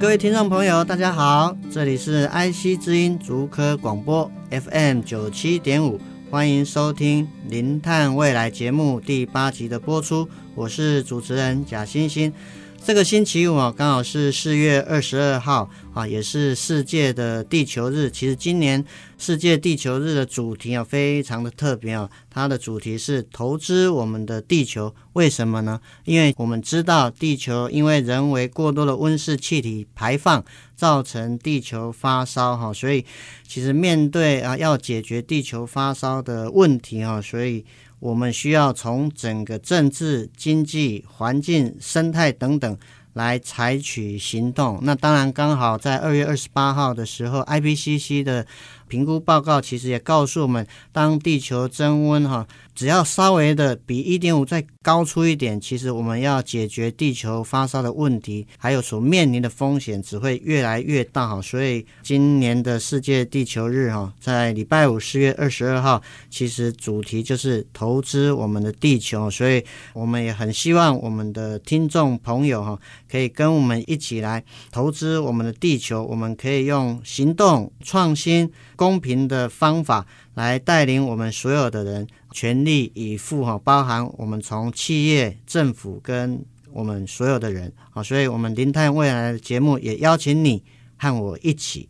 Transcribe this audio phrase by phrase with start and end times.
[0.00, 12.32] 各位听众朋友，大家好，这里是 IC 之音足科广播 FM 九七点五，欢迎收听《零碳未来》节目第八集的播出，我是主持人贾欣欣。
[12.84, 18.10] 这个星期五啊，刚好是四月二十二号啊，也是世界的地球日。
[18.10, 18.82] 其实今年
[19.18, 24.94] 世界地球日的主题啊，非常的特别啊，它的主题是投资我们的地球。
[25.12, 25.78] 为什么呢？
[26.04, 30.42] 因为我们知道地球因为人为过多的温室气体排放，
[30.74, 33.04] 造成地球发烧哈，所以
[33.46, 37.66] 其实面对啊，要解决地球发烧的问题哈，所以。
[38.00, 42.78] 我们需要从整个政治、经济、环境、生态等等
[43.14, 44.78] 来采取行动。
[44.82, 48.46] 那当然，刚好在二月二十八号的时候，IPCC 的
[48.86, 52.46] 评估报告其实也告诉我们，当地球增温哈，
[52.78, 61.42] 只要稍微的比一点五再高出一点，其实我们要解决地球发烧的问题，还有所面临的风险只会越来越大哈。
[61.42, 69.28] 所以今年的世界地球日哈，在礼拜五四月二十二号，其实主题就是投资我们的地球。
[69.28, 69.60] 所以
[69.92, 72.78] 我们也很希望我们的听众朋友哈，
[73.10, 76.04] 可以跟我们一起来投资我们的地球。
[76.04, 78.48] 我们可以用行动创新。
[78.76, 82.06] 公平的方法来带领我们所有的人
[82.38, 90.62] 全力以赴哈，包含我们从企业、政府跟我们所有的人好，所以我们林泰未来的节目也邀请你
[90.96, 91.88] 和我一起。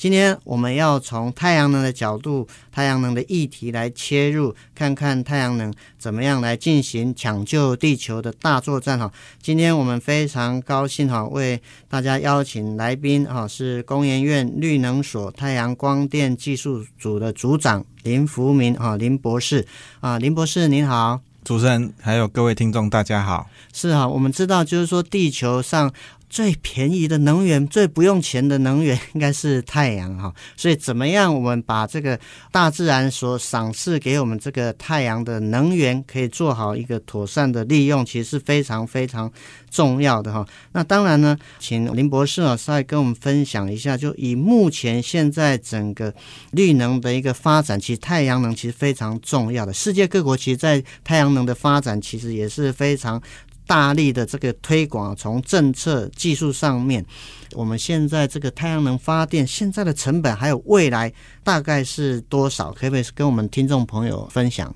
[0.00, 9.12] 今天我们要从太阳能的角度、太阳能的议题来切入，看看太阳能怎么样来进行抢救地球的大作战哈。
[9.42, 19.66] 今天我们非常高兴哈，为大家邀请来宾哈，是工研院绿能所太阳光电技术组的组长林福明啊，林博士
[20.00, 23.50] 啊，林博士您好，主持人还有各位听众大家好。
[23.74, 25.92] 是哈，我们知道就是说地球上。
[26.30, 30.32] 最便宜的能源，最不用钱的能源， 应该是太阳哈。
[30.56, 32.18] 所以，怎么样我们把这个
[32.52, 39.30] 大自然所赏赐给我们这个太阳的能源，可以做好一个妥善的利用，其实是非常非常
[39.68, 40.46] 重要的哈。
[40.72, 46.14] 那当然呢，请林博士啊，稍微跟我们分享一下，就以目前现在整个
[46.52, 49.72] 绿能的一个发展，其实太阳能其实非常重要的。
[49.72, 53.20] 世界各国其实，在太阳能的发展，其实也是非常。
[53.70, 57.06] 大力的这个推广，从政策、技术上面，
[57.52, 61.12] 我们现在这个太阳能发电现在的成本，还有未来
[61.44, 62.72] 大概是多少？
[62.72, 64.74] 可不可以跟我们听众朋友分享？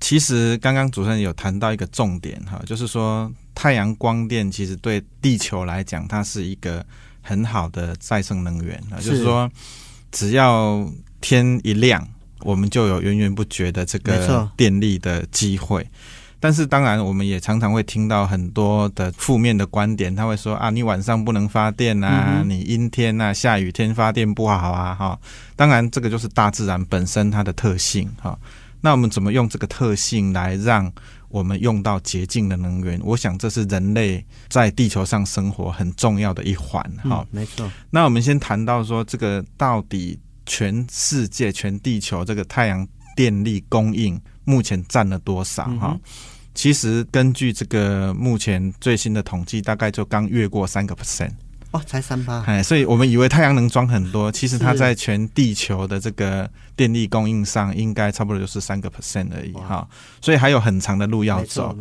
[0.00, 6.82] 其实刚刚主持人有谈到一个重点哈，就是说太阳光电其实对地球来讲，它是一个
[7.20, 9.50] 很好的再生能源啊，就是说
[10.10, 10.90] 只要
[11.20, 12.08] 天一亮，
[12.40, 15.86] 我们就有源源不绝的这个电力的机会。
[16.46, 25.18] 但是当然，我们也常常会听到很多的负面的观点，他会说啊，你晚上不能发电啊，你阴天啊、下雨天发电不好啊，哈。
[25.56, 28.38] 当然，这个就是大自然本身它的特性哈。
[28.80, 30.88] 那我们怎么用这个特性来让
[31.30, 33.00] 我们用到洁净的能源？
[33.02, 37.26] 我想这是人类在地球上生活很重要的一环哈。
[37.32, 37.68] 没错。
[37.90, 42.86] 那我们先谈到说，这个到底全世界、全地球这个太阳
[43.16, 44.16] 电力供应。
[44.48, 45.64] 目前占了多少？
[45.80, 46.00] 哈、嗯，
[46.56, 51.30] 其实根据这个目前最新的统计，大概就刚越过三个 percent
[51.70, 52.42] 哦，才三八。
[52.46, 59.52] 哎，所以我们以为太阳能装很多，其实它在全地球的这个电力供应上，应该差不多就是三个 percent 而已。
[59.52, 59.86] 哈，
[60.20, 61.76] 所以还有很长的路要走。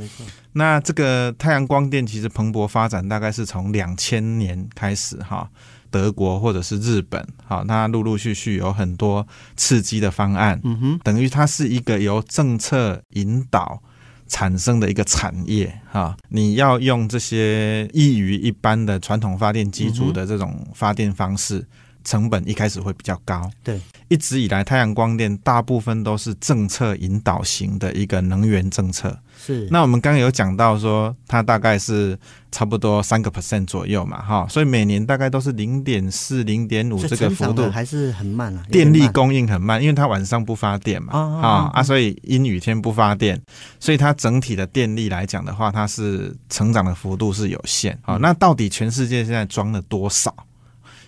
[0.52, 5.16] 那这个太阳光电其实蓬勃发展，大概是从两千年开始。
[5.18, 5.50] 哈。
[5.92, 9.25] 德国或者是日本，好，那陆陆续续有很多
[9.56, 13.81] 刺激的方案，嗯哼，等于它是一个由政策引导
[14.27, 21.66] 产生的一个产业，哈，你要用这些异于一般的传统发电机组的这种发电方式，
[22.04, 23.50] 成本一开始会比较高。
[23.63, 29.19] 对，一直以来太阳光电大部分都是政策引导型的一个能源政策。
[29.45, 32.18] 是，那我们刚刚有讲到说，它大概是
[32.51, 38.65] 差不多三个 percent 左右嘛，哈，所以每年大概都是零点四、零点五这个幅度，还是很慢啊。
[38.71, 43.39] 电力供应很慢，因为它晚上不发电嘛，啊、哦哦、啊，所以阴雨天不发电，
[43.80, 47.95] 所以它整体的电力来讲的话，它是成长的幅度是有限。
[48.01, 50.33] 好、嗯，那到底全世界现在装了多少？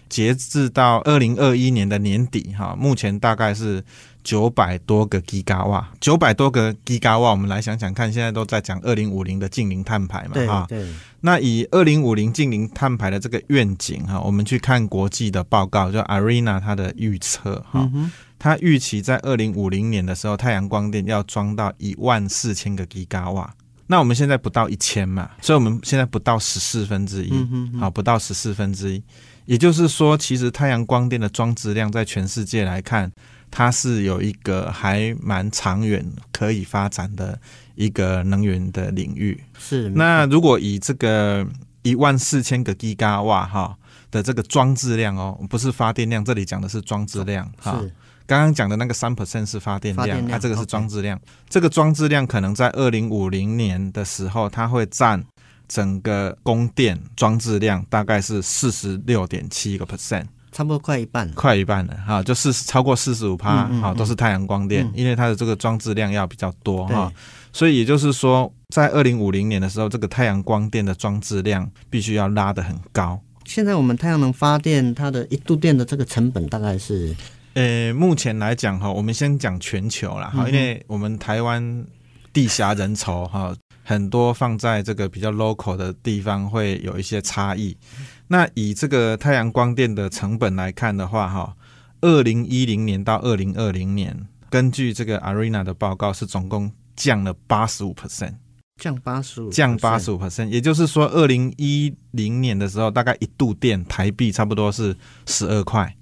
[0.10, 3.84] 截至到二零二一年的年底，哈，目前大概是。
[4.28, 10.66] 九百多个吉瓦，九百多个吉瓦，我们来想想看，现在都在讲二零五零的近零碳排嘛，哈。
[10.68, 10.86] 对。
[11.22, 17.90] 那以二零五零近零碳排的这个愿景哈，我们去看国际的报告，就 ARENA 它的预测哈，
[18.38, 23.56] 它预期在二零五零年的时候，太阳光电要装到一万四千个吉瓦。
[23.86, 27.32] 那我们现在不到一千嘛，所以我们现在不到十四分之一，
[27.80, 29.02] 好，不到十四分之一。
[29.46, 33.10] 也就是说，其实太阳光电的装置量在全世界来看。
[33.50, 37.40] 它是有一个还蛮长远可以发展的
[37.76, 39.42] 一个能源的领域。
[39.58, 39.90] 是。
[39.90, 41.46] 那如果以这个
[41.82, 43.78] 一万四千个吉瓦哈
[44.12, 47.80] 的这个装置量哦，不是发电量，这里讲的是装置量哈。
[47.82, 47.92] 是。
[48.26, 51.18] 刚刚讲的那个三 percent 是发电量，它、啊、这个是装置量。
[51.50, 55.24] 这个装置量可能在二零五零年的时候，它会占
[55.70, 60.26] 整个供电装置量大概是四十六点七个 percent。
[60.52, 67.12] 差不多快一半，快一半了哈，就四十超过四十五趴哈，都是太阳光电，嗯，因为它的这个装置量要比较多哈，
[67.52, 73.20] 所以也就是说，在二零五零年的时候，这个太阳光电的装置量必须要拉得很高。
[73.46, 77.16] 现在我们太阳能发电，它的一度电的这个成本大概是，
[77.54, 81.86] 呃，目前来讲哈，我们先讲全球啦哈，因为我们台湾
[82.34, 87.78] 地狭人稠哈，很多放在这个比较 local 的地方会有一些差异。
[88.28, 91.56] 那以这个太阳光电的成本来看的话，哈，
[92.02, 97.94] 二零一零年到二零二零年，根据这个 ARENA 的报告，是总共降了八十五。
[97.94, 98.34] percent，
[98.82, 104.96] 降八十五，降八十五 percent，也就是说，二零一零年的时候，大概一度电台币差不多是
[105.26, 105.96] 十二块，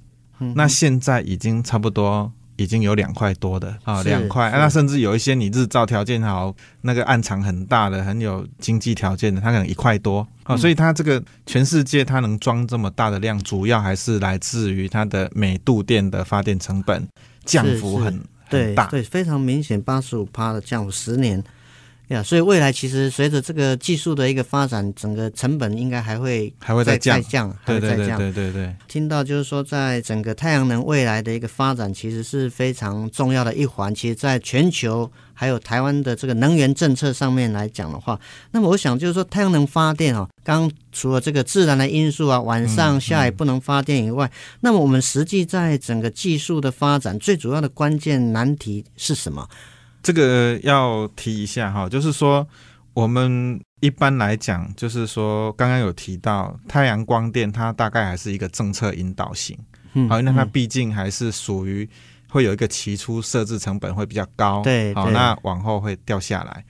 [0.56, 2.31] 那现在已经差不多。
[2.57, 10.56] 已经有两块多的啊，两块、啊，那甚至有一些你日照条件好，那个暗场很大的，很有经济条件的，它可能一块多啊。
[10.56, 17.07] 所以它这个全世界它能装这么大的量，主要还是来自于它的每度电的发电成本
[17.44, 21.44] 降幅很很大，对，非常明显，八十五趴的降幅，十年。
[22.10, 27.19] 呀，所以未来其实随着这个技术的一个发展，整个成本应该还会还会再降，
[27.63, 28.18] 还会再降。
[28.18, 28.75] 对对对对，对。
[28.88, 33.94] 听到就是说，在整个太阳能未来的一个发展，其实是非常重要的一环。
[33.94, 38.19] 其实，在全球还有台湾的这个能源政策上面来讲的话，
[38.51, 49.48] 那么我想就是说，太阳能发电哦，刚除了这个自然的因素啊，晚上下雨不能发电以外，嗯嗯，那么我们实际在整个技术的发展，最主要的关键难题是什么？
[50.06, 52.48] 这个要提一下哈，就是说
[52.94, 59.57] 我们一般来讲，就是说刚刚有提到太阳光电，它大概还是一个政策引导型，
[59.94, 61.90] 嗯，好，那它毕竟还是属于
[62.30, 66.63] 会有一个起初设置成本会比较高，对，好，那往后会掉下来。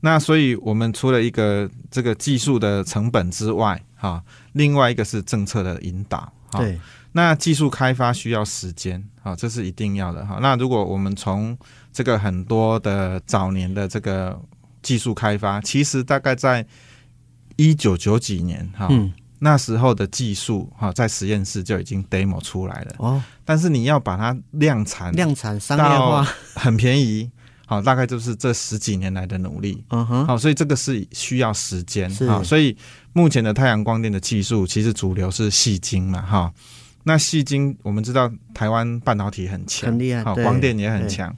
[0.00, 4.22] 那所以我们除了一个这个技术的成本之外，哈，
[4.52, 6.78] 另外一个是政策的引导，对，
[7.16, 10.40] 那技术开发需要时间，啊，这是一定要的哈。
[10.42, 11.56] 那如果我们从
[11.92, 14.36] 这个很多的早年的这个
[14.82, 16.66] 技术开发，其实大概在
[17.54, 22.96] 一九九几年哈、嗯，那时候的技术哈，在实验室就已经 demo 出来了。
[22.98, 26.26] 哦，但是你要把它量产，量产商业化
[26.56, 27.30] 很便宜，
[27.64, 29.84] 好，大概就是这十几年来的努力。
[29.90, 32.10] 嗯哼，好，所以这个是需要时间。
[32.28, 32.76] 啊，所以
[33.12, 36.52] 目前的太阳光电的技术，其实主流是细晶嘛，哈。
[37.04, 41.34] 那矽晶我们知道台湾半导体很强，很厉害，好，光电也很强。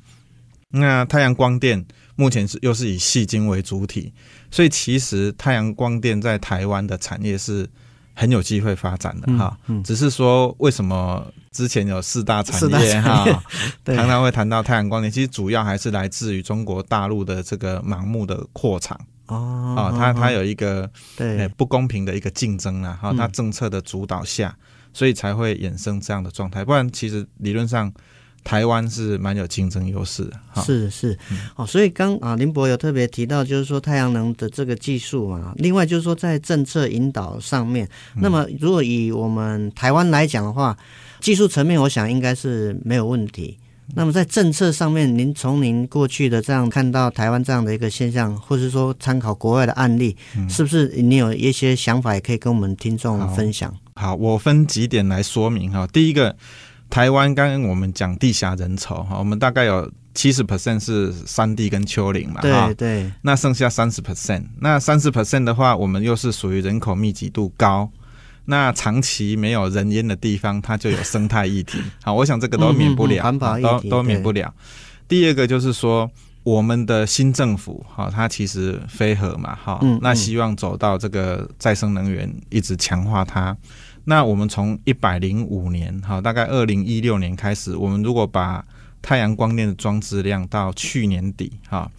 [0.70, 1.84] 那太阳光电
[2.16, 4.12] 目前是又是以矽晶为主体，
[4.50, 7.68] 所以其实太阳光电在台湾的产业是
[8.14, 9.78] 很有机会发展的哈、嗯。
[9.78, 9.82] 嗯。
[9.84, 13.24] 只是说为什么之前有四大产业哈，
[13.84, 21.48] 常常会谈到太阳光电，其实主要还是来自于中国大陆的这个盲目的扩厂哦啊，它它有一个对。
[21.56, 24.56] 不公平的一个竞争啊哈，它政策的主导下，
[24.96, 26.64] 所以才会衍生这样的状态。
[26.64, 27.92] 不然其实理论上。
[28.46, 31.18] 台湾是蛮有竞争优势的，是是，
[31.56, 40.78] 哦，所以刚啊林博有特别提到，就是说太阳能的这个技术嘛，另外就是说在政策引导上面，那么如果以我们台湾来讲的话，
[41.18, 43.58] 技术层面我想应该是没有问题。
[43.96, 50.16] 那么在政策上面，您从您过去的这样看到台湾这样的一个现象，或是说参考国外的案例，
[50.48, 53.74] 是不是你有一些想法也可以跟我们听众分享？
[53.98, 55.86] 好，我分几点来说明哈。
[55.86, 56.36] 第一个，
[56.90, 63.10] 台湾刚刚我们讲地狭人稠哈，我们大概有七十 percent 是山地跟丘陵嘛，对对。
[63.22, 67.90] 那剩下三十 percent，那三十 percent 的话，我们又是属于人口密集度高，
[68.44, 71.78] 那长期没有人烟的地方，它就有生态议题。
[72.02, 74.54] 好，我想这个都免不了，嗯嗯、都都免不了。
[75.08, 76.10] 第二个就是说。
[76.46, 83.56] 我们的新政府哈，它其实非核嘛哈，那希望走到这个再生能源，一直强化它。
[84.04, 88.64] 那我们从一百零五年哈，大概二零一六年开始，我们如果把
[89.02, 91.90] 太阳光电的装置量到去年底哈，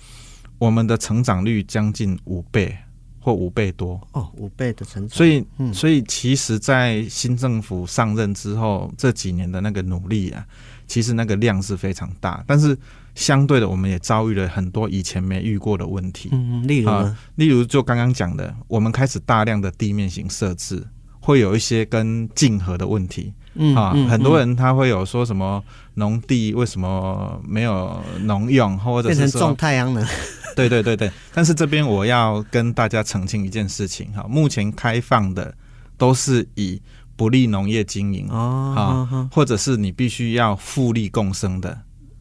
[0.58, 2.74] 我们的成长率将近五倍
[3.20, 5.18] 或五倍多哦，五倍的成长。
[5.18, 10.48] 所以，所以其实，在新政府上任之后这几年的那个努力啊，
[10.88, 12.77] 其实那个量是非常大，但是。
[13.17, 16.29] 相对的，我们也遭遇了很多以前没遇过的问题。
[16.34, 20.86] 嗯，例如、啊，例如就刚刚讲的，我们开始大量的地面型设置，
[21.20, 23.34] 会有一些跟竞合的问题。
[23.56, 25.63] 嗯，啊，嗯、很多人他会有说什么
[25.96, 30.06] 农地为什么没有农用，或者是变成种太阳能？
[30.56, 31.12] 对对对对。
[31.34, 35.51] 但是这边我要跟大家澄清一件事情哈，目前开放的
[35.98, 36.79] 都是以
[37.17, 41.77] 不利农业经营哦，啊，或者是你必须要互利共生的。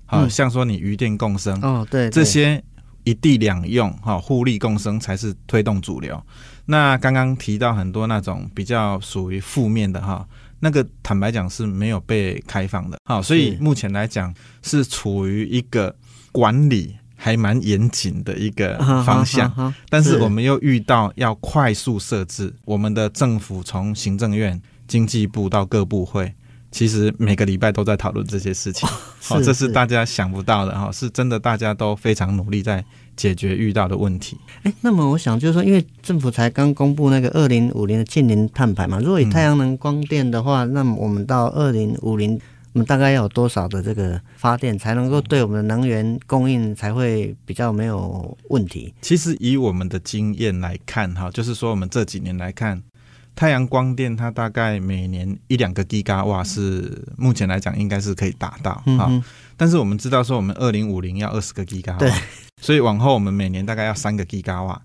[0.07, 2.63] 好像说你渔电共生哦，对，这些
[3.03, 6.21] 一地两用哈，互利共生才是推动主流。
[6.65, 10.27] 那刚刚提到很多那种比较属于负面的哈，
[10.61, 12.99] 那个坦白讲是没有被开放的。
[13.05, 15.95] 好，所以目前来讲是处于一个
[16.31, 26.33] 管理还蛮严谨的一个方向，但是我们又遇到要快速设置，我们的政府从行政院、经济部到各部会。
[26.73, 28.87] 其实每个礼拜都在讨论这些事情，
[29.23, 32.85] 好、 哦，这是大家想不到的哈，是真的，大家都非常努力在
[33.17, 34.37] 解决遇到的问题。
[34.63, 42.39] 哎，那么我想就是说，因为政府才刚公布那个二零五零的近零碳排嘛，如果以太阳能光电的话，嗯、那么我们到二零五零，
[42.75, 48.93] 我们大概要有多少的这个发电才能够对我们的能源供应才会比较没有问题？
[49.01, 52.83] 其实以我们的经验来看，哈，就是说我们这几年来看。
[53.37, 59.23] 太阳光电它大概每年一两个吉瓦是目前来讲应该是可以达到啊，
[59.59, 61.99] 但是我们知道说我们二零五零要二十个吉瓦，
[62.63, 64.81] 所以往后我们每年大概要三个吉瓦。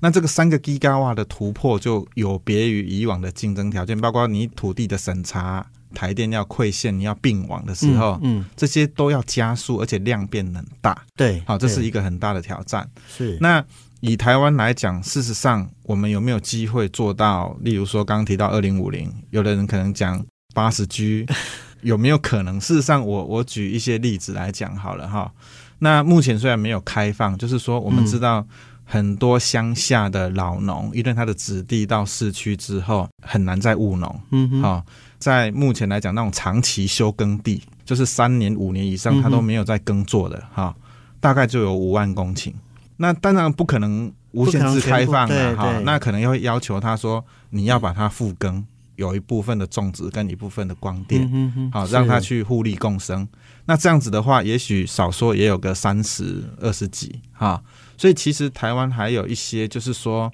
[0.00, 13.38] 那这个三个吉瓦的突破就有别于以往的竞争条件，包括你土地的审查、台电要馈线、你要并网的时候，嗯，这些都要加速，而且量变很大，对，好，这是一个很大的挑战，是。
[13.40, 13.64] 那。
[14.02, 17.56] 以台湾来讲，事实上，我们有没有机会做到？
[17.60, 20.20] 例如说，刚刚提到二零五零，有的人可能讲
[20.52, 21.24] 八十 G，
[21.82, 22.60] 有没有可能？
[22.60, 25.32] 事实上我，我我举一些例子来讲好了哈。
[25.78, 28.44] 那目前虽然没有开放，就是说，我们知道
[28.84, 34.20] 很多乡下的老农，因为他的子弟到市区之后，很难再务农。
[34.32, 34.84] 嗯哼，好，
[35.20, 40.74] 在目前来讲，那种长期休耕地，就是三年五年以上，他都没有在耕作的哈，
[41.20, 42.52] 大概就有五万公顷。
[42.96, 48.64] 那当然不可能无限制开放的哈，那可能要要求他说，你要把它复耕，
[48.96, 53.26] 有一部分的种植跟一部分的光电，好让它去互利共生。
[53.64, 57.62] 那这样子的话，也许少说也有个三十二十几哈。
[57.96, 60.30] 所以其实台湾还有一些就是说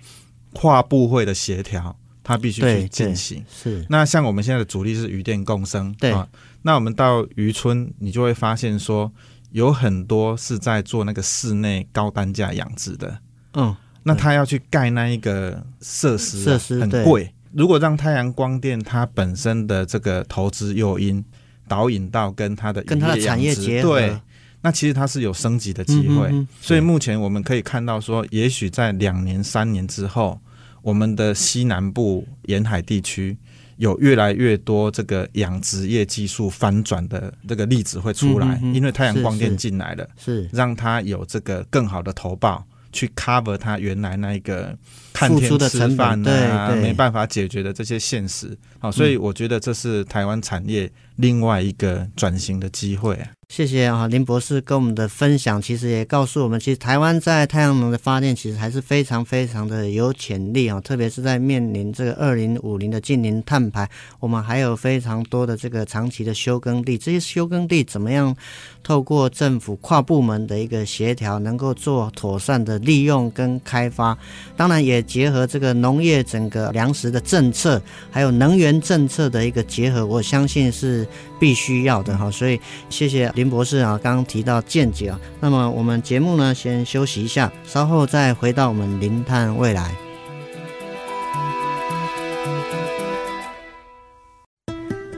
[0.52, 3.44] 跨部会的协调，它必须去进行。
[3.50, 6.28] 是那像我们现在的主力是渔电共生，对啊。
[6.62, 9.10] 那我们到渔村，你就会发现说。
[9.50, 13.18] 有很多是在做那个室内高单价养殖的，
[13.54, 17.32] 嗯，那他要去盖那一个设施，设施很贵。
[17.52, 21.24] 如果让太阳光电它本身的这个投资诱因
[21.66, 24.20] 导引到跟它的跟它的产业结合，对，
[24.60, 26.26] 那其实它是有升级的机会。
[26.28, 30.38] 嗯嗯嗯，所以目前我们可以看到说，也许在两年、三年之后，
[30.82, 33.36] 我们的西南部沿海地区。
[33.78, 44.76] 有越来越多这个养殖业技术翻转的这个例子会出来，因为太阳光电进来了，是让它有这个更好的投报，去 cover 它原来那一个
[45.12, 48.56] 看天吃饭啊没办法解决的这些现实。
[48.78, 53.28] 好，所以我觉得这是台湾产业另外一个转型的机会啊。
[53.48, 63.88] 谢谢啊，林博士跟我们的分享，其实也告诉我们，其实台湾在太阳能的发电其实还是非常非常的有潜力啊，特别是在面临这个二零五零的净零碳排，
[64.20, 68.36] 我们还有非常多的这个长期的休耕地，这些休耕地怎么样
[68.82, 74.14] 透过政府跨部门的一个协调，能够做妥善的利用跟开发，
[74.58, 81.07] 当然也结合这个农业整个粮食的政策，还有能源政策的一个结合，我相信是
[81.38, 83.30] 必须要的哈，所以谢谢。
[83.34, 90.07] 林博士啊，刚刚提到见解啊，那么我们节目呢，先休息一下，稍后再回到我们零探未来。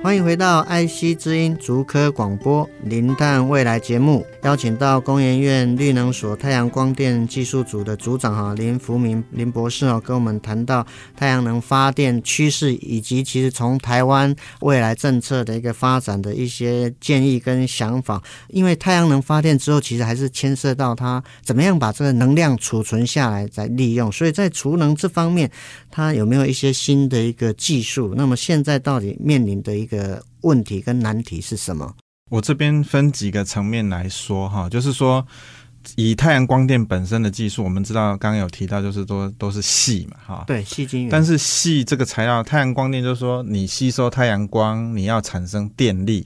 [0.02, 18.23] 欢迎回到爱惜之音竹科广播零碳未来节目，邀请到工研院绿能所太阳光电技术组的组长哈林福明林博士哦，跟我们谈到太阳能发电趋势，以及其实从台湾未来政策的一个发展的一些建议跟想法。
[18.49, 25.50] 因为太阳能发电之后，其实还是牵涉到它怎么样把这个能量储存下来再利用，所以在储能这方面，
[25.90, 28.14] 它有没有一些新的一个技术？
[28.16, 31.95] 那么现在到底面临的一个个问题跟难题是什么？
[32.31, 35.27] 我这边分几个层面来说哈，就是说
[35.97, 41.11] 以太阳光电本身的技术，我们知道刚刚有提到，就是说都是细嘛哈，对，细晶圆。
[41.11, 46.25] 但是细这个材料，太阳光电就是说你吸收太阳光，你要产生电力，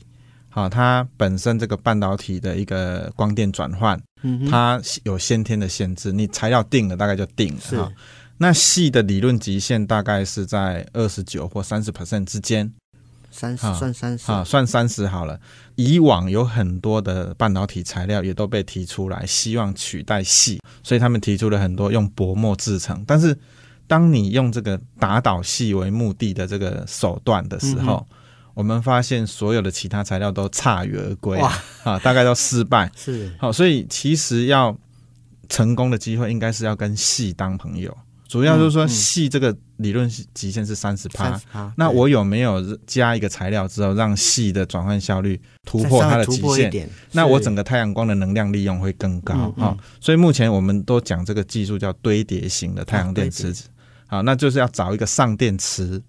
[0.51, 7.93] 好，它本身这个半导体的一个光电转换，嗯，它有先天的限制，你材料定了大概就定了哈。
[8.37, 12.71] 那细的理论极限大概是在二十九或三十 percent 之间。
[13.35, 15.39] 三十算三十啊，算三十好了。
[15.75, 23.03] 以往有很多的半导体材料也都被提出来，希望取代矽，所以他们提出了很多用薄膜制成。
[23.05, 23.37] 但是，
[23.89, 28.17] 当你用这个打倒矽为目的的这个手段的时候，嗯、
[28.55, 31.41] 我们发现所有的其他材料都铩羽而归
[31.83, 32.89] 啊，大概都失败。
[32.95, 34.79] 是好，所以其实要
[35.49, 37.97] 成功的机会，应该是要跟矽当朋友。
[38.27, 41.41] 主要就是说，细这个理论极限是三十趴，
[41.77, 46.89] 那我有没有加一个材料之后，让细的转换效率突破它的极限？
[47.13, 49.79] 那我整个太阳光的能量利用会更高啊、嗯嗯哦！
[50.01, 53.69] 所以目前我们都讲这个技术叫堆叠型的太阳电池子。
[54.07, 56.01] 好，那就是要找一个上电池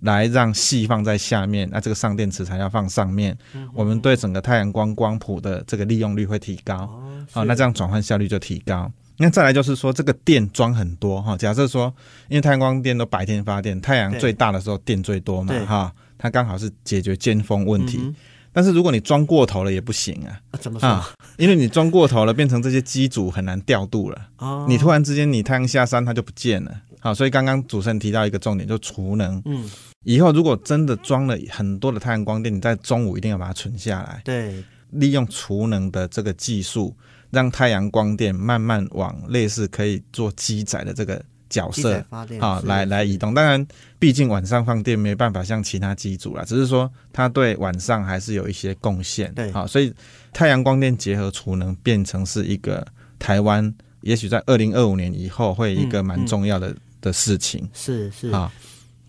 [0.00, 3.36] 来让细放在下面，那这个上电池才要放上面。
[3.74, 6.88] 我们对整个太阳光光谱的这个利用率会提高，
[7.30, 8.90] 好，那这样转换效率就提高。
[9.20, 11.36] 那再来就是说，这个电装很多哈。
[11.36, 11.92] 假设说，
[12.28, 17.98] 因为太阳光电都白天发电，太阳最大的时候电最多嘛哈，它刚好是解决尖峰问题。
[18.00, 18.14] 嗯、
[18.52, 20.38] 但是如果你装过头了也不行啊。
[20.52, 20.88] 啊怎么说？
[20.88, 24.28] 啊、因为你装过头了，变成这些机组很难调度了。
[24.36, 24.64] 哦。
[24.68, 26.72] 你突然之间你太阳下山，它就不见了。
[27.00, 29.42] 好，所以刚刚主持人提到一个重点，就储能。
[29.46, 29.68] 嗯。
[30.04, 34.22] 以后如果真的装了很多的太阳光电，你在中午一定要把它存下来。
[34.24, 34.62] 对。
[34.90, 36.96] 利用储能的这个技术。
[37.30, 42.04] 让太阳光电慢慢往类似可以做机载的这个角色
[42.40, 43.32] 啊，来来移动。
[43.34, 43.66] 当然，
[43.98, 49.32] 毕竟晚上放电没办法像其他机组啦，只是说它对晚上还是有一些贡献。
[49.34, 49.92] 对，好，所以
[50.32, 52.86] 太阳光电结合储能变成是一个
[53.18, 57.68] 台湾，也许在二零二五年以后会一个蛮重要的的事情。
[57.72, 58.52] 是是啊，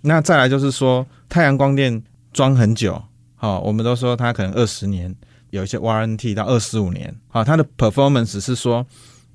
[0.01, 3.01] 那再来就是说太阳光电装很久，
[3.35, 5.15] 好，我们都说它可能二十年。
[5.51, 8.85] 有一些 warranty 到二十五年，好，它的 performance 是说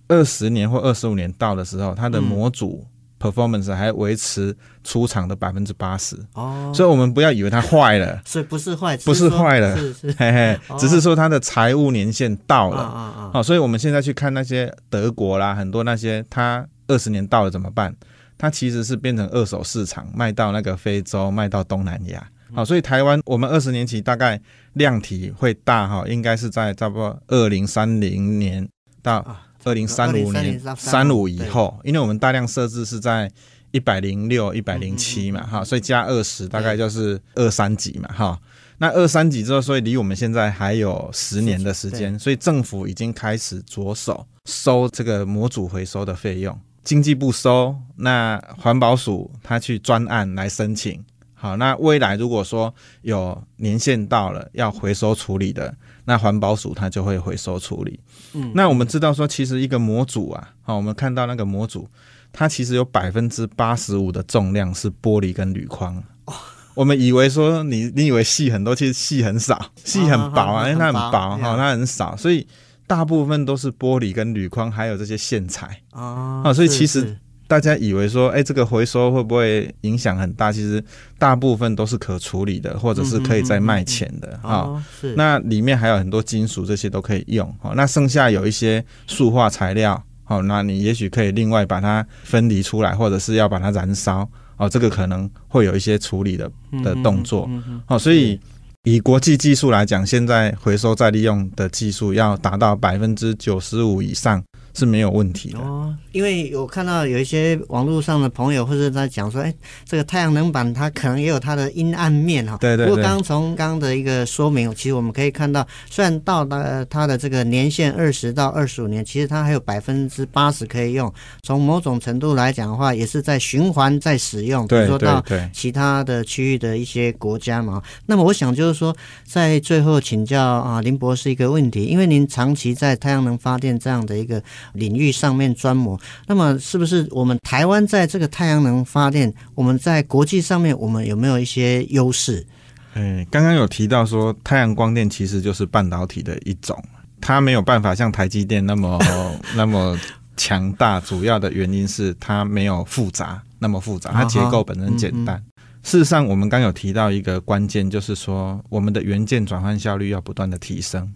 [0.08, 2.86] 二十年或二十五年到的时候，它的模组
[3.18, 6.16] performance 还维持出厂的百分之八十。
[6.34, 12.82] 哦，所以我们不要以为它坏了， 所以不是坏，不是坏了，是是，嘿嘿，只是说它的财务年限到了。
[12.82, 17.94] 啊啊，所以我们现在去看那些德国啦，很多那些它二十年到了怎么办？
[18.36, 22.28] 它其实是变成二手市场卖到那个非洲，卖到东南亚。
[22.54, 24.40] 好，所以台湾我们二十年期大概
[24.74, 28.68] 量体会大哈，应该是在差不多二零三零年
[29.02, 29.24] 到
[29.64, 33.30] 二零三五年三五以后，因为我们大量设置是在
[33.72, 38.38] 一百零六、一百零七嘛哈，所以加二十大概就是二三几嘛哈。
[38.78, 51.02] 那二三几之后，所以离我们现在还有十年的时间，所以政府已经开始着手收这个模组回收的费用，经济部收，那环保署他去专案来申请。
[51.44, 55.76] 好，那未来如果说有年限到了要回收处理的，
[56.06, 58.00] 那环保署它就会回收处理。
[58.32, 61.86] 嗯，那我们知道说，其实一个模组啊，好，我们看到那个模组，
[62.32, 66.02] 它其实有百分之八十五的重量是玻璃跟铝框。
[66.24, 66.32] 哦，
[66.72, 72.46] 我们以为说你你以为细很多，其实细很少，细很薄啊，因为它很薄哈，它很少，所以
[72.86, 77.18] 大部分都是玻璃跟铝框，还有这些线材啊，所以其实。
[77.46, 80.50] 大家以为说，哎，这个回收会不会影响很大？
[80.50, 80.82] 其实
[81.18, 84.82] 大部分都是可处理的，或者是可以再卖钱的啊。
[85.00, 87.54] 是，那里面还有很多金属，这些都可以用。
[87.60, 94.28] 好，那剩下有一些塑化材料，好，那你也许可以另外把它分离出来，或者是要把它燃烧。
[94.56, 96.50] 哦，这个可能会有一些处理的
[96.82, 97.50] 的动作。
[97.86, 98.38] 好，所以
[98.84, 104.42] 以国际技术来讲，现在回收再利用的技术要达到百分之九十五以上。
[104.74, 105.58] 是没有问题的。
[105.58, 109.54] 哦，因为我看到有一些网络上的朋友或者在讲说，哎，
[109.86, 112.58] 这个太阳能板它可能也有它的阴暗面哈。
[112.60, 112.86] 对对对。
[112.86, 121.12] 不过刚刚从刚刚的一个说明，其实我们可以看到，虽然到达它的这个年限二十到二十五年，其实它还有百分之八十可以用。
[121.42, 124.66] 从某种程度来讲的话，也是在循环在使用。
[124.66, 127.82] 比如说到其他的区域的一些国家嘛。
[128.06, 142.46] 那么我想就是说，在最后请教啊林博士一个问题，因为您长期在太阳能发电这样的一个领域上面专模，那么是不是我们台湾在这个太阳能发电，我们在国际上面我们有没有一些优势？
[142.94, 146.80] 诶，刚刚有提到说太阳光电其实就是半导体的一种，
[147.20, 148.98] 它没有办法像台积电那么
[149.56, 149.98] 那么
[150.36, 155.42] 强大，主要的原因是它没有复杂那么复杂，它结构本身简单。
[155.82, 161.12] 事实上，我们刚有提到一个关键，就是说我们的元件转换效率要不断的提升，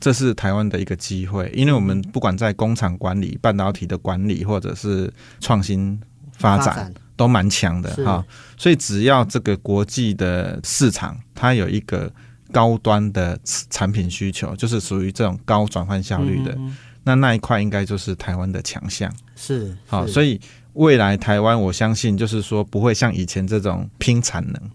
[0.00, 6.00] 这是台湾的一个机会，因为我们不管在工厂管理、半导体的管理，或者是创新
[6.38, 8.24] 发展，发展都蛮强的哈。
[8.56, 12.10] 所以只要这个国际的市场它有一个
[12.50, 19.12] 高端的产品需求，就是属于这种高转换效率的，嗯、那那一块应该就是台湾的强项。
[19.36, 20.40] 是好，所以。
[20.74, 24.70] 未来台湾，我相信就是说不会像以前这种拼产能。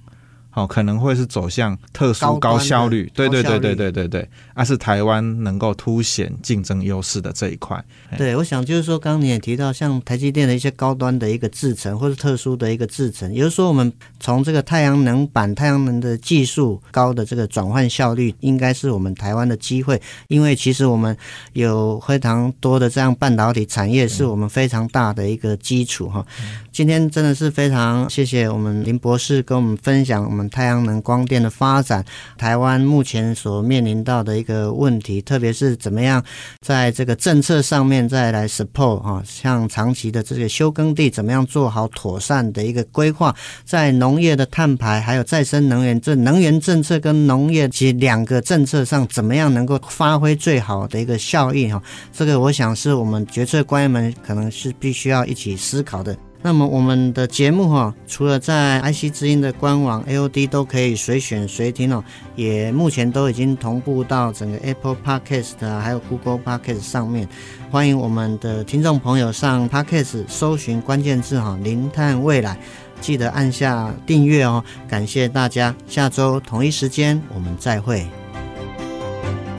[0.56, 7.84] 好，可能会是走向特殊高效率，对对对对对对对，而是台湾能够凸显竞争优势的这一块。
[8.18, 13.92] 对，我想就是说，刚刚你也提到，像台积电的一些高端的一个制程，或是特殊的一个制程，也就是说，我们
[14.22, 21.18] 从这个太阳能板、太阳能的技术高的这个转换效率，应该是我们台湾的机会，因为其实我们
[21.52, 26.26] 有非常多的这样半导体产业，是我们非常大的一个基础哈。
[26.40, 30.45] 嗯、今天真的是非常谢谢我们林博士跟我们分享我们。
[30.50, 32.04] 太阳能光电的发展，
[32.38, 36.24] 台湾目前所面临到的一个问题，特别是怎么样
[36.62, 51.82] 在这个政策上面再来 support 啊，像长期的这个休耕地怎么样做好妥善的一个规划，在农业的碳排还有再生能源这能源政策跟农业及两个政策上怎么样能够发挥最好的一个效益哈，
[52.14, 56.16] 这个我想是我们决策官员们可能是必须要一起思考的。
[56.46, 62.04] 那么我们的节目哈，除了在 IC 之音的官网 AOD 都可以随选随听哦，
[62.36, 67.28] 也目前都已经同步到整个 Apple Podcast 啊，还有 Google Podcast 上面。
[67.72, 72.56] 欢迎我们的听众朋友上 Podcast 搜寻关键字哈“零碳未来”，
[73.02, 74.64] 记得按下订阅哦。
[74.88, 78.06] 感谢大家，下周同一时间我们再会。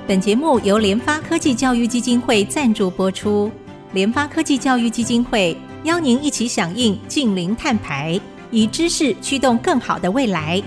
[0.06, 3.50] 本节目由联发科技教育基金会赞助播出，
[3.92, 5.56] 联发科技教育基金会。
[5.86, 8.20] 邀您一起响应净零碳排，
[8.50, 10.60] 以知识驱动更好的未来。